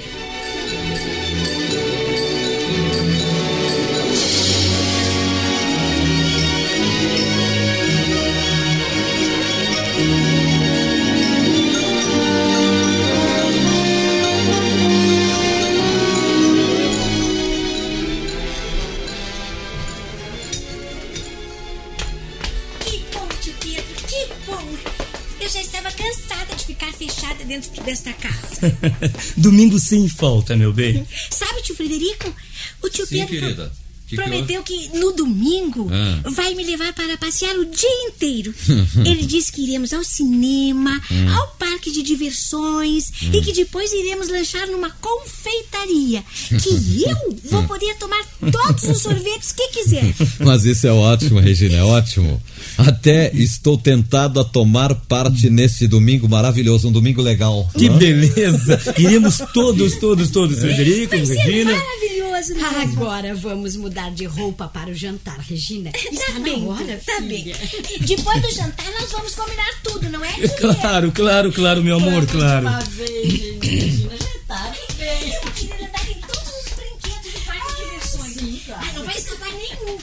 Fechada 27.43 27.45
dentro 27.45 27.83
desta 27.85 28.13
casa. 28.13 28.79
Domingo 29.37 29.79
sem 29.79 30.09
falta, 30.09 30.57
meu 30.57 30.73
bem. 30.73 31.07
Sabe, 31.31 31.63
tio 31.63 31.75
Frederico? 31.75 32.35
O 32.83 32.89
tio 32.89 33.07
Sim, 33.07 33.27
Pedro. 33.27 33.29
querida. 33.29 33.73
Que 34.13 34.17
prometeu 34.17 34.63
que, 34.63 34.91
no 34.99 35.13
domingo 35.13 35.89
Ah. 35.91 36.31
vai 36.31 36.55
me 36.55 36.65
levar 36.65 36.93
para 36.93 37.17
passear 37.17 37.57
o 37.59 37.65
dia 37.65 38.07
inteiro. 38.09 38.55
Ele 39.05 39.25
disse 39.25 39.51
que 39.51 39.63
iremos 39.63 39.93
ao 39.93 40.05
cinema, 40.05 41.01
Hum. 41.11 41.29
ao 41.35 41.49
parque 41.59 41.91
de 41.91 42.03
diversões 42.03 43.11
e 43.33 43.41
que 43.41 43.53
depois 43.53 43.93
iremos 43.93 44.29
lanchar 44.29 44.67
numa 44.69 44.91
confeitaria. 44.91 46.23
Que 46.49 47.05
eu 47.09 47.37
vou 47.51 47.63
poder 47.65 47.95
tomar 47.97 48.23
todos 48.51 48.85
os 48.85 48.99
sorvetes 49.03 49.53
que 49.53 49.69
quiser. 49.69 50.15
Mas 50.41 50.65
isso 50.65 50.87
é 50.87 50.93
ótimo, 50.93 51.39
Regina, 51.41 51.77
é 51.79 51.83
ótimo. 51.83 52.41
Até 52.79 53.35
estou 53.35 53.77
tentado 53.79 54.41
a 54.41 54.45
tomar 54.45 54.95
parte 54.95 55.49
nesse 55.51 55.87
domingo 55.87 56.29
maravilhoso, 56.29 56.89
um 56.89 56.93
domingo 56.93 57.23
legal. 57.23 57.69
Que 57.77 57.89
Hã? 57.89 57.97
beleza! 57.97 58.81
Iremos 58.99 59.39
todos, 59.55 59.97
todos, 59.97 60.31
todos, 60.31 60.59
Frederico, 60.59 61.15
Regina. 61.17 61.73
maravilhoso 61.73 62.12
mesmo. 62.51 62.67
Agora 63.05 63.35
vamos 63.35 63.77
mudar 63.77 64.11
de 64.11 64.25
roupa 64.25 64.67
para 64.69 64.91
o 64.91 64.95
jantar, 64.95 65.39
Regina. 65.41 65.91
Está 65.95 66.27
Tá 66.27 66.33
na 66.35 66.41
bem, 66.41 66.67
hora, 66.67 67.01
tá 67.05 67.21
bem. 67.21 67.53
Depois 68.01 68.43
do 68.43 68.51
jantar 68.53 68.91
nós 69.01 69.11
vamos 69.13 69.35
combinar 69.35 69.71
tudo, 69.83 70.09
não 70.11 70.25
é? 70.25 70.33
Claro, 70.59 71.13
claro, 71.13 71.53
claro, 71.53 71.83
meu 71.83 71.97
amor, 71.97 72.27
claro. 72.27 72.67
Uma 72.67 72.81
vez, 72.81 73.61
Regina, 73.63 74.17
já 74.17 74.39
tá 74.49 74.75
bem. 74.99 75.33
Eu 75.35 75.53
queria 75.53 75.75
andar 75.87 76.11
em 76.11 76.21
todos 76.21 76.49
os 76.49 76.73
brinquedos 76.75 77.33
do 77.33 77.41
parque 77.47 77.73
de 77.75 77.85
diversões. 77.85 78.33
Sim, 78.35 78.61
claro. 78.67 78.83
Ah, 78.89 78.93
não 78.99 79.05
vai 79.05 79.17
escapar 79.17 79.49
nenhum, 79.53 79.99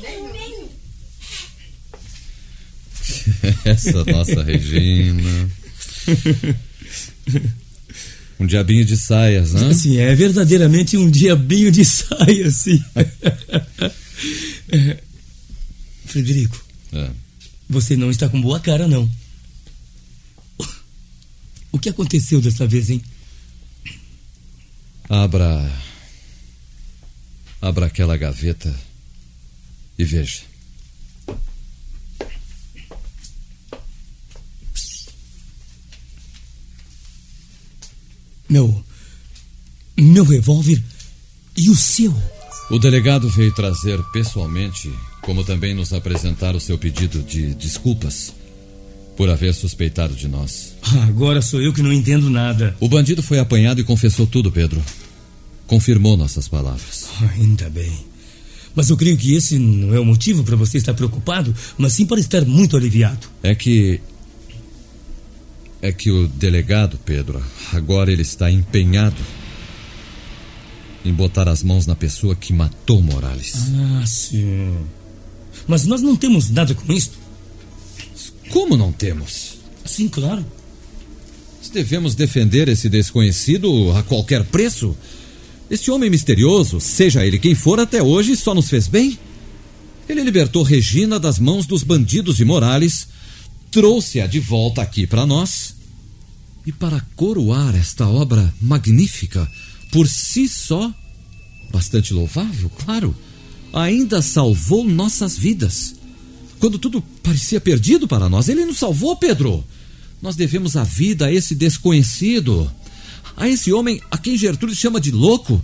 nenhum, 0.00 0.32
nenhum. 0.32 0.68
Essa 3.64 4.04
nossa 4.04 4.42
Regina. 4.42 5.50
Um 8.40 8.46
diabinho 8.46 8.84
de 8.84 8.96
saias, 8.96 9.52
né? 9.52 9.74
Sim, 9.74 9.96
é 9.98 10.14
verdadeiramente 10.14 10.96
um 10.96 11.10
diabinho 11.10 11.70
de 11.72 11.84
saia, 11.84 12.50
sim. 12.50 12.82
É. 14.70 14.98
Frederico, 16.06 16.64
É. 16.92 17.10
você 17.68 17.96
não 17.96 18.10
está 18.10 18.28
com 18.28 18.40
boa 18.40 18.60
cara, 18.60 18.86
não. 18.88 19.10
O 21.70 21.78
que 21.78 21.88
aconteceu 21.90 22.40
dessa 22.40 22.66
vez, 22.66 22.88
hein? 22.90 23.02
Abra. 25.08 25.70
Abra 27.60 27.86
aquela 27.86 28.16
gaveta 28.16 28.74
e 29.98 30.04
veja. 30.04 30.40
Meu. 38.48 38.82
Meu 39.96 40.24
revólver 40.24 40.82
e 41.56 41.68
o 41.68 41.76
seu. 41.76 42.14
O 42.70 42.78
delegado 42.78 43.28
veio 43.28 43.52
trazer 43.54 43.98
pessoalmente, 44.12 44.90
como 45.22 45.42
também 45.42 45.74
nos 45.74 45.92
apresentar 45.92 46.54
o 46.54 46.60
seu 46.60 46.78
pedido 46.78 47.22
de 47.22 47.54
desculpas 47.54 48.32
por 49.16 49.28
haver 49.28 49.52
suspeitado 49.54 50.14
de 50.14 50.28
nós. 50.28 50.74
Ah, 50.82 51.04
Agora 51.04 51.42
sou 51.42 51.60
eu 51.60 51.72
que 51.72 51.82
não 51.82 51.92
entendo 51.92 52.30
nada. 52.30 52.76
O 52.78 52.88
bandido 52.88 53.22
foi 53.22 53.38
apanhado 53.40 53.80
e 53.80 53.84
confessou 53.84 54.26
tudo, 54.26 54.52
Pedro. 54.52 54.80
Confirmou 55.66 56.16
nossas 56.16 56.46
palavras. 56.46 57.08
Ah, 57.20 57.30
Ainda 57.34 57.68
bem. 57.68 57.92
Mas 58.74 58.90
eu 58.90 58.96
creio 58.96 59.16
que 59.16 59.34
esse 59.34 59.58
não 59.58 59.92
é 59.92 59.98
o 59.98 60.04
motivo 60.04 60.44
para 60.44 60.54
você 60.54 60.78
estar 60.78 60.94
preocupado, 60.94 61.52
mas 61.76 61.94
sim 61.94 62.06
para 62.06 62.20
estar 62.20 62.44
muito 62.44 62.76
aliviado. 62.76 63.26
É 63.42 63.54
que. 63.54 64.00
É 65.80 65.92
que 65.92 66.10
o 66.10 66.26
delegado, 66.26 66.98
Pedro, 67.04 67.42
agora 67.72 68.12
ele 68.12 68.22
está 68.22 68.50
empenhado 68.50 69.16
em 71.04 71.12
botar 71.12 71.48
as 71.48 71.62
mãos 71.62 71.86
na 71.86 71.94
pessoa 71.94 72.34
que 72.34 72.52
matou 72.52 73.00
Morales. 73.00 73.54
Ah, 74.00 74.04
sim. 74.04 74.76
Mas 75.66 75.86
nós 75.86 76.02
não 76.02 76.16
temos 76.16 76.50
nada 76.50 76.74
com 76.74 76.92
isso. 76.92 77.12
Como 78.50 78.76
não 78.76 78.92
temos? 78.92 79.58
Sim, 79.84 80.08
claro. 80.08 80.44
Devemos 81.72 82.14
defender 82.14 82.68
esse 82.68 82.88
desconhecido 82.88 83.92
a 83.92 84.02
qualquer 84.02 84.42
preço. 84.44 84.96
Este 85.70 85.90
homem 85.90 86.08
misterioso, 86.08 86.80
seja 86.80 87.26
ele 87.26 87.38
quem 87.38 87.54
for, 87.54 87.78
até 87.78 88.02
hoje 88.02 88.34
só 88.36 88.54
nos 88.54 88.70
fez 88.70 88.88
bem. 88.88 89.18
Ele 90.08 90.22
libertou 90.22 90.62
Regina 90.62 91.20
das 91.20 91.38
mãos 91.38 91.66
dos 91.66 91.82
bandidos 91.82 92.38
de 92.38 92.44
Morales, 92.44 93.06
trouxe-a 93.70 94.26
de 94.26 94.40
volta 94.40 94.82
aqui 94.82 95.06
para 95.06 95.26
nós. 95.26 95.76
E 96.66 96.72
para 96.72 97.00
coroar 97.16 97.74
esta 97.74 98.06
obra 98.06 98.52
magnífica, 98.60 99.50
por 99.90 100.06
si 100.06 100.48
só, 100.48 100.92
bastante 101.72 102.12
louvável, 102.12 102.70
claro, 102.70 103.16
ainda 103.72 104.20
salvou 104.20 104.84
nossas 104.84 105.36
vidas. 105.36 105.94
Quando 106.58 106.78
tudo 106.78 107.00
parecia 107.22 107.60
perdido 107.60 108.06
para 108.06 108.28
nós, 108.28 108.48
ele 108.48 108.64
nos 108.64 108.78
salvou, 108.78 109.16
Pedro. 109.16 109.64
Nós 110.20 110.36
devemos 110.36 110.76
a 110.76 110.84
vida 110.84 111.26
a 111.26 111.32
esse 111.32 111.54
desconhecido, 111.54 112.70
a 113.36 113.48
esse 113.48 113.72
homem 113.72 114.00
a 114.10 114.18
quem 114.18 114.36
Gertrude 114.36 114.74
chama 114.74 115.00
de 115.00 115.12
louco, 115.12 115.62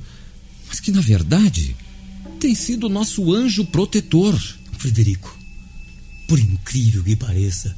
mas 0.69 0.79
que 0.81 0.93
na 0.93 1.01
verdade 1.01 1.77
tem 2.39 2.55
sido 2.55 2.89
nosso 2.89 3.33
anjo 3.35 3.65
protetor. 3.67 4.39
Frederico, 4.79 5.37
por 6.29 6.39
incrível 6.39 7.03
que 7.03 7.17
pareça, 7.17 7.75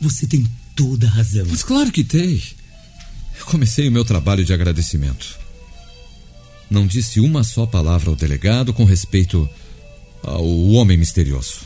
você 0.00 0.26
tem 0.26 0.46
toda 0.74 1.06
a 1.06 1.10
razão. 1.10 1.46
Mas 1.48 1.62
claro 1.62 1.90
que 1.90 2.04
tem. 2.04 2.42
Eu 3.38 3.44
comecei 3.46 3.88
o 3.88 3.92
meu 3.92 4.04
trabalho 4.04 4.44
de 4.44 4.52
agradecimento. 4.52 5.38
Não 6.70 6.86
disse 6.86 7.20
uma 7.20 7.42
só 7.42 7.66
palavra 7.66 8.10
ao 8.10 8.16
delegado 8.16 8.72
com 8.72 8.84
respeito 8.84 9.48
ao 10.22 10.46
homem 10.70 10.96
misterioso. 10.96 11.60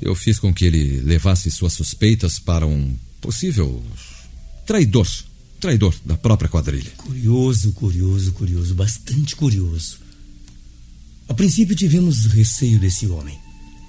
Eu 0.00 0.14
fiz 0.14 0.38
com 0.38 0.54
que 0.54 0.64
ele 0.64 1.00
levasse 1.00 1.50
suas 1.50 1.72
suspeitas 1.72 2.38
para 2.38 2.66
um 2.66 2.96
possível 3.20 3.82
traidor. 4.64 5.06
Traidor 5.60 5.94
da 6.04 6.16
própria 6.16 6.48
quadrilha. 6.48 6.90
Curioso, 6.96 7.72
curioso, 7.72 8.32
curioso, 8.32 8.74
bastante 8.74 9.34
curioso. 9.34 9.98
A 11.28 11.34
princípio 11.34 11.74
tivemos 11.74 12.26
receio 12.26 12.78
desse 12.78 13.06
homem. 13.08 13.36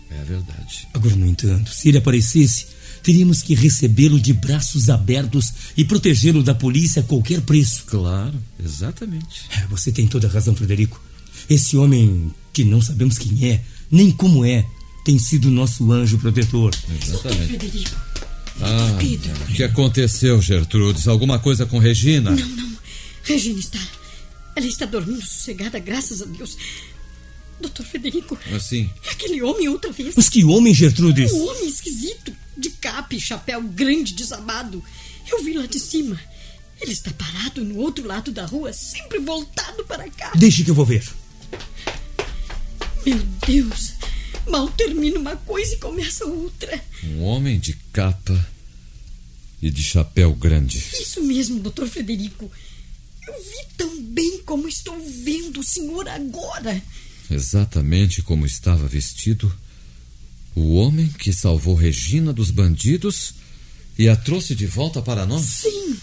É 0.10 0.24
verdade. 0.24 0.88
Agora, 0.94 1.16
no 1.16 1.28
entanto, 1.28 1.72
se 1.72 1.90
ele 1.90 2.00
aparecesse, 2.00 2.68
teríamos 3.04 3.42
que 3.42 3.54
recebê-lo 3.56 4.20
de 4.20 4.34
braços 4.34 4.90
abertos 4.90 5.52
e 5.78 5.84
protegê-lo 5.86 6.44
da 6.44 6.54
polícia 6.56 7.02
a 7.02 7.04
qualquer 7.04 7.42
preço. 7.42 7.84
Claro, 7.86 8.36
exatamente. 8.64 9.42
É, 9.52 9.66
Você 9.68 9.92
tem 9.92 10.08
toda 10.08 10.28
a 10.28 10.32
razão, 10.32 10.56
Frederico. 10.56 11.02
Esse 11.50 11.76
homem, 11.78 12.34
que 12.54 12.64
não 12.64 12.82
sabemos 12.82 13.18
quem 13.18 13.50
é, 13.50 13.62
nem 13.92 14.12
como 14.12 14.46
é, 14.46 14.66
tem 15.06 15.18
sido 15.18 15.50
nosso 15.50 15.92
anjo 15.92 16.18
protetor. 16.20 16.74
Exatamente. 17.02 17.48
Frederico. 17.58 17.96
Ah, 18.62 18.96
Pedro. 19.00 19.32
o 19.50 19.54
que 19.54 19.64
aconteceu, 19.64 20.42
Gertrudes? 20.42 21.08
Alguma 21.08 21.40
coisa 21.40 21.66
com 21.66 21.80
Regina? 21.80 22.32
Não, 22.32 22.48
não. 22.48 22.70
Regina 23.24 23.60
está. 23.60 23.80
Ela 24.56 24.66
está 24.68 24.86
dormindo 24.86 25.22
sossegada, 25.22 25.80
graças 25.80 26.22
a 26.22 26.26
Deus. 26.26 26.58
Doutor 27.62 27.86
Federico, 27.86 28.38
Assim. 28.56 28.90
é 29.06 29.12
aquele 29.12 29.42
homem 29.42 29.68
outra 29.68 29.92
vez. 29.92 30.14
Mas 30.16 30.30
que 30.30 30.44
homem, 30.46 30.74
Gertrudes? 30.74 31.32
Um 31.32 31.48
homem 31.50 31.68
esquisito, 31.70 32.34
de 32.60 32.70
capa 32.72 33.16
e 33.16 33.20
chapéu 33.20 33.62
grande 33.62 34.14
desabado. 34.14 34.84
Eu 35.32 35.44
vi 35.44 35.54
lá 35.54 35.66
de 35.66 35.80
cima. 35.80 36.20
Ele 36.82 36.92
está 36.92 37.12
parado 37.12 37.64
no 37.64 37.78
outro 37.78 38.06
lado 38.06 38.32
da 38.32 38.46
rua, 38.46 38.72
sempre 38.72 39.20
voltado 39.20 39.84
para 39.86 40.10
cá. 40.10 40.32
Deixe 40.36 40.64
que 40.64 40.72
eu 40.72 40.76
vou 40.76 40.86
ver. 40.86 41.08
Meu 43.06 43.18
Deus! 43.46 43.94
Mal 44.48 44.68
termina 44.70 45.20
uma 45.20 45.36
coisa 45.36 45.74
e 45.74 45.78
começa 45.78 46.26
outra. 46.26 46.82
Um 47.04 47.24
homem 47.24 47.60
de 47.60 47.74
capa 47.94 48.48
e 49.62 49.70
de 49.70 49.84
chapéu 49.84 50.34
grande. 50.34 50.78
Isso 51.00 51.22
mesmo, 51.24 51.60
doutor 51.60 51.88
Federico. 51.88 52.50
Eu 53.28 53.34
vi 53.44 53.76
tão 53.78 54.02
bem 54.02 54.42
como 54.44 54.68
estou 54.68 54.98
vendo 55.24 55.60
o 55.60 55.64
senhor 55.64 56.08
agora. 56.08 56.82
Exatamente 57.30 58.24
como 58.24 58.46
estava 58.46 58.88
vestido 58.88 59.54
o 60.56 60.76
homem 60.76 61.08
que 61.08 61.32
salvou 61.32 61.76
Regina 61.76 62.34
dos 62.34 62.52
bandidos 62.52 63.34
e 63.98 64.08
a 64.08 64.16
trouxe 64.16 64.56
de 64.56 64.66
volta 64.66 65.02
para 65.02 65.26
nós. 65.26 65.46
Sim. 65.46 65.98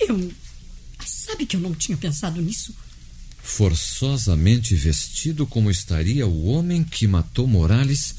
Eu. 0.00 0.32
Sabe 1.04 1.46
que 1.46 1.56
eu 1.56 1.60
não 1.60 1.74
tinha 1.74 1.96
pensado 1.96 2.40
nisso? 2.40 2.74
Forçosamente 3.42 4.74
vestido 4.74 5.46
como 5.46 5.70
estaria 5.70 6.26
o 6.26 6.46
homem 6.46 6.84
que 6.84 7.06
matou 7.06 7.46
Morales 7.46 8.14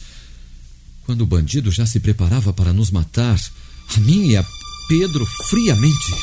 quando 1.05 1.21
o 1.21 1.27
bandido 1.27 1.71
já 1.71 1.85
se 1.87 1.99
preparava 1.99 2.53
para 2.53 2.71
nos 2.71 2.91
matar, 2.91 3.39
a 3.95 3.99
mim 3.99 4.29
e 4.29 4.37
a 4.37 4.45
Pedro 4.87 5.25
friamente. 5.49 6.13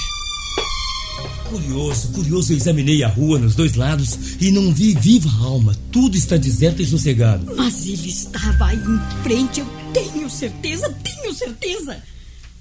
Curioso, 1.49 2.09
curioso, 2.09 2.53
eu 2.53 2.57
examinei 2.57 3.05
a 3.05 3.09
rua 3.09 3.39
nos 3.39 3.55
dois 3.55 3.75
lados 3.75 4.19
e 4.41 4.51
não 4.51 4.73
vi 4.73 4.95
viva 4.95 5.31
alma. 5.45 5.75
Tudo 5.93 6.17
está 6.17 6.37
deserto 6.37 6.83
e 6.83 6.87
sossegado. 6.87 7.55
Mas 7.57 7.87
ele 7.87 8.09
estava 8.09 8.67
aí 8.67 8.77
em 8.77 9.23
frente, 9.23 9.61
eu 9.61 9.67
tenho 9.93 10.29
certeza, 10.29 10.93
tenho 11.03 11.33
certeza. 11.33 12.03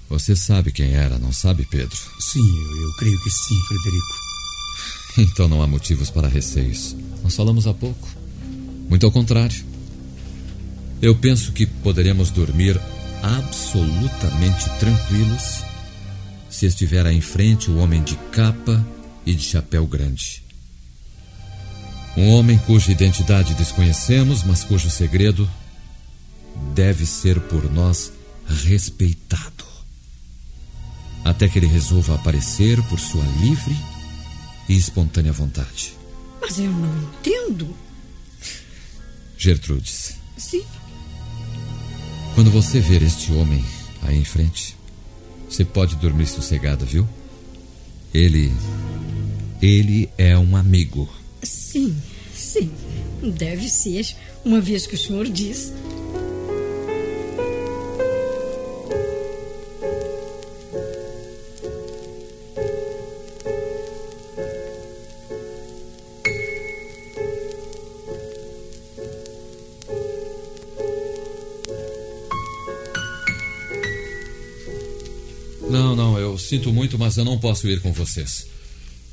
Você 0.08 0.36
sabe 0.36 0.70
quem 0.70 0.92
era, 0.92 1.18
não 1.18 1.32
sabe, 1.32 1.66
Pedro? 1.68 1.96
Sim, 2.20 2.38
eu, 2.38 2.82
eu 2.82 2.92
creio 2.96 3.20
que 3.22 3.30
sim, 3.30 3.60
Frederico. 3.68 4.16
Então 5.18 5.48
não 5.48 5.62
há 5.62 5.66
motivos 5.66 6.10
para 6.10 6.28
receios. 6.28 6.94
Nós 7.22 7.34
falamos 7.34 7.66
há 7.66 7.72
pouco. 7.72 8.06
Muito 8.86 9.06
ao 9.06 9.10
contrário. 9.10 9.64
Eu 11.00 11.14
penso 11.14 11.52
que 11.52 11.64
poderemos 11.64 12.30
dormir 12.30 12.78
absolutamente 13.22 14.68
tranquilos 14.78 15.65
se 16.56 16.64
estiver 16.64 17.04
aí 17.04 17.18
em 17.18 17.20
frente 17.20 17.70
o 17.70 17.76
homem 17.76 18.02
de 18.02 18.16
capa 18.32 18.82
e 19.26 19.34
de 19.34 19.42
chapéu 19.42 19.86
grande. 19.86 20.42
Um 22.16 22.30
homem 22.30 22.56
cuja 22.56 22.90
identidade 22.90 23.52
desconhecemos, 23.52 24.42
mas 24.42 24.64
cujo 24.64 24.88
segredo 24.88 25.48
deve 26.74 27.04
ser 27.04 27.38
por 27.40 27.70
nós 27.70 28.10
respeitado. 28.48 29.66
Até 31.22 31.46
que 31.46 31.58
ele 31.58 31.66
resolva 31.66 32.14
aparecer 32.14 32.82
por 32.84 32.98
sua 32.98 33.24
livre 33.40 33.76
e 34.66 34.76
espontânea 34.76 35.32
vontade. 35.32 35.92
Mas 36.40 36.58
eu 36.58 36.70
não 36.70 37.02
entendo. 37.02 37.76
Gertrudes, 39.36 40.14
Sim, 40.38 40.64
quando 42.34 42.50
você 42.50 42.80
ver 42.80 43.02
este 43.02 43.32
homem 43.32 43.62
aí 44.02 44.16
em 44.16 44.24
frente, 44.24 44.75
você 45.48 45.64
pode 45.64 45.96
dormir 45.96 46.26
sossegada, 46.26 46.84
viu? 46.84 47.06
Ele. 48.12 48.52
Ele 49.60 50.08
é 50.18 50.36
um 50.36 50.56
amigo. 50.56 51.08
sim, 51.42 51.96
sim. 52.34 52.70
Deve 53.22 53.68
ser, 53.68 54.14
uma 54.44 54.60
vez 54.60 54.86
que 54.86 54.94
o 54.94 54.98
senhor 54.98 55.26
diz. 55.26 55.72
Sinto 76.56 76.72
muito, 76.72 76.98
mas 76.98 77.16
eu 77.16 77.24
não 77.24 77.38
posso 77.38 77.68
ir 77.68 77.80
com 77.80 77.92
vocês. 77.92 78.46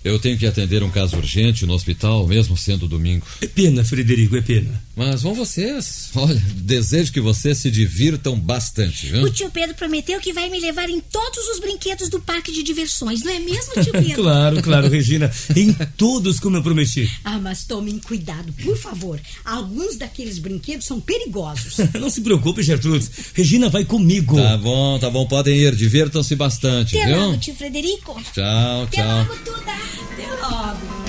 Eu 0.03 0.19
tenho 0.19 0.37
que 0.37 0.45
atender 0.45 0.83
um 0.83 0.89
caso 0.89 1.15
urgente 1.15 1.65
no 1.65 1.73
hospital, 1.73 2.27
mesmo 2.27 2.57
sendo 2.57 2.87
domingo. 2.87 3.25
É 3.41 3.47
pena, 3.47 3.83
Frederico, 3.85 4.35
é 4.35 4.41
pena. 4.41 4.83
Mas 4.95 5.23
vão 5.23 5.33
vocês. 5.33 6.09
Olha, 6.15 6.39
desejo 6.55 7.11
que 7.11 7.19
vocês 7.19 7.57
se 7.57 7.71
divirtam 7.71 8.39
bastante, 8.39 9.07
viu? 9.07 9.23
O 9.23 9.29
tio 9.29 9.49
Pedro 9.49 9.75
prometeu 9.75 10.19
que 10.19 10.31
vai 10.31 10.49
me 10.49 10.59
levar 10.59 10.89
em 10.89 10.99
todos 10.99 11.47
os 11.53 11.59
brinquedos 11.59 12.09
do 12.09 12.19
parque 12.19 12.51
de 12.51 12.61
diversões, 12.61 13.23
não 13.23 13.31
é 13.31 13.39
mesmo, 13.39 13.73
tio 13.83 13.91
Pedro? 13.93 14.15
Claro, 14.23 14.61
claro, 14.61 14.87
Regina. 14.89 15.31
Em 15.55 15.73
todos, 15.97 16.39
como 16.39 16.57
eu 16.57 16.63
prometi. 16.63 17.09
Ah, 17.23 17.39
mas 17.39 17.63
tomem 17.65 17.97
cuidado, 17.97 18.53
por 18.63 18.77
favor. 18.77 19.19
Alguns 19.43 19.95
daqueles 19.97 20.37
brinquedos 20.37 20.85
são 20.85 20.99
perigosos. 21.01 21.77
Não 21.99 22.09
se 22.09 22.21
preocupe, 22.21 22.61
Gertrudes. 22.61 23.09
Regina 23.33 23.69
vai 23.69 23.83
comigo. 23.85 24.35
Tá 24.35 24.57
bom, 24.57 24.99
tá 24.99 25.09
bom, 25.09 25.25
podem 25.27 25.57
ir, 25.57 25.75
divirtam-se 25.75 26.35
bastante, 26.35 26.97
Até 26.97 27.07
viu? 27.07 27.19
logo, 27.19 27.37
tio 27.37 27.55
Frederico. 27.55 28.21
Tchau, 28.33 28.83
Até 28.83 28.97
tchau. 28.97 29.17
logo, 29.17 29.35
Duda. 29.43 29.71
Até 29.71 30.47
logo. 30.47 31.02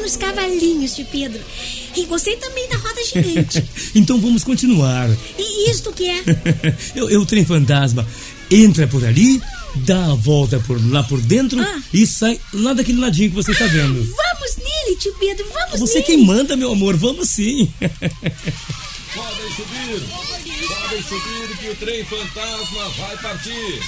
Nos 0.00 0.16
cavalinhos, 0.16 0.94
tio 0.94 1.06
Pedro. 1.10 1.40
E 1.96 2.04
gostei 2.06 2.36
também 2.36 2.68
da 2.68 2.76
roda 2.76 3.04
gigante. 3.04 3.64
Então 3.94 4.20
vamos 4.20 4.44
continuar. 4.44 5.08
E 5.38 5.70
isto 5.70 5.92
que 5.92 6.08
é? 6.08 6.22
Eu, 6.94 7.10
eu 7.10 7.26
trem 7.26 7.44
fantasma. 7.44 8.06
Entra 8.50 8.86
por 8.88 9.04
ali, 9.04 9.40
dá 9.86 10.06
a 10.06 10.14
volta 10.14 10.58
por 10.60 10.78
lá 10.90 11.02
por 11.04 11.20
dentro 11.20 11.60
Ah. 11.60 11.80
e 11.92 12.06
sai 12.06 12.40
lá 12.52 12.72
daquele 12.72 12.98
ladinho 13.00 13.30
que 13.30 13.36
você 13.36 13.52
está 13.52 13.66
vendo. 13.66 13.94
Vamos 13.94 14.56
nele, 14.56 14.96
tio 14.98 15.14
Pedro, 15.20 15.46
vamos 15.52 15.80
Você 15.80 15.94
nele. 15.94 16.04
quem 16.06 16.24
manda, 16.24 16.56
meu 16.56 16.72
amor, 16.72 16.96
vamos 16.96 17.28
sim. 17.28 17.72
Podem 17.80 19.50
subir, 19.56 20.00
podem 20.68 21.02
subir 21.02 21.56
que 21.60 21.68
o 21.70 21.76
trem 21.76 22.04
fantasma 22.04 22.88
vai 22.98 23.16
partir. 23.18 23.80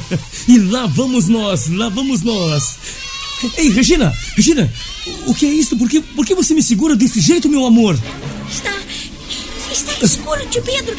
E 0.48 0.58
lá 0.58 0.86
vamos 0.86 1.28
nós, 1.28 1.68
lá 1.68 1.88
vamos 1.88 2.22
nós. 2.22 2.76
Ei, 3.56 3.70
Regina, 3.70 4.12
Regina, 4.36 4.72
o 5.26 5.34
que 5.34 5.46
é 5.46 5.48
isso? 5.50 5.76
Por 5.76 5.88
que, 5.88 6.00
por 6.00 6.24
que 6.24 6.34
você 6.34 6.54
me 6.54 6.62
segura 6.62 6.94
desse 6.94 7.20
jeito, 7.20 7.48
meu 7.48 7.66
amor? 7.66 7.98
Está, 8.50 8.72
está 9.70 9.92
escuro, 10.04 10.46
tio 10.48 10.62
Pedro. 10.62 10.96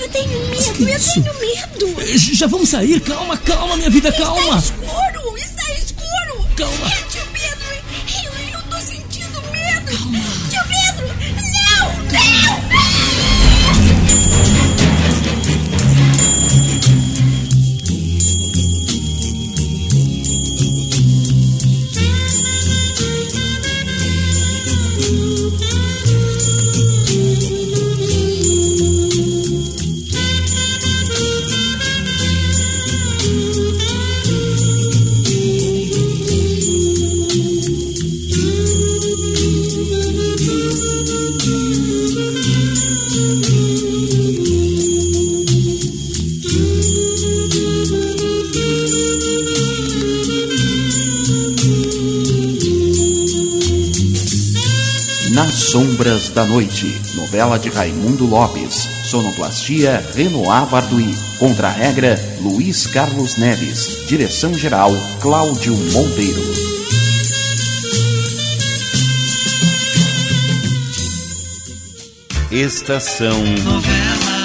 Eu 0.00 0.08
tenho 0.08 0.48
medo, 0.48 0.72
que 0.72 0.82
eu 0.84 0.96
isso? 0.96 1.12
tenho 1.22 1.34
medo. 1.38 1.96
Já 2.34 2.46
vamos 2.46 2.68
sair, 2.70 3.00
calma, 3.00 3.36
calma, 3.36 3.76
minha 3.76 3.90
vida, 3.90 4.10
calma. 4.12 4.58
Está 4.58 4.58
escuro, 4.58 5.36
está 5.36 5.72
escuro. 5.74 6.48
Calma. 6.56 6.92
É, 6.92 7.02
tio 7.10 7.22
Pedro, 7.32 7.66
eu, 8.24 8.32
eu 8.54 8.62
tô 8.70 8.80
sentindo 8.80 9.42
medo. 9.52 9.92
Tio 10.48 10.62
Pedro, 10.68 11.06
não, 11.68 11.88
não. 12.12 12.68
Nas 14.08 14.57
da 56.38 56.44
Noite, 56.44 57.02
novela 57.16 57.58
de 57.58 57.68
Raimundo 57.68 58.24
Lopes, 58.24 58.88
sonoplastia 59.10 60.06
Renoir 60.14 60.66
Barduí, 60.66 61.12
contra-regra 61.36 62.16
Luiz 62.40 62.86
Carlos 62.86 63.36
Neves, 63.36 64.06
direção-geral 64.06 64.92
Cláudio 65.20 65.74
Monteiro. 65.92 66.40
Estação. 72.52 73.42
Novela 73.64 74.37